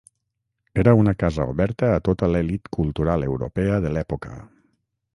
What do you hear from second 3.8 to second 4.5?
de l'època.